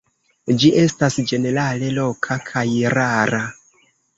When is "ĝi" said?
0.61-0.71